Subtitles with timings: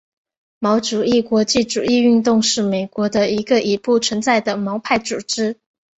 [0.57, 5.57] 毛主义国际主义运动是美国的一个已不存在的毛派组织。